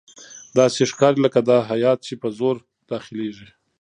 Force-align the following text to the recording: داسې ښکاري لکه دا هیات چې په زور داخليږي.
داسې 0.59 0.81
ښکاري 0.91 1.19
لکه 1.25 1.39
دا 1.49 1.57
هیات 1.71 1.99
چې 2.07 2.13
په 2.21 2.27
زور 2.37 2.55
داخليږي. 2.91 3.47